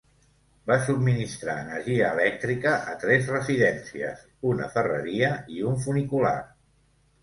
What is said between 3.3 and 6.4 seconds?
residències, una ferreria i un funicular.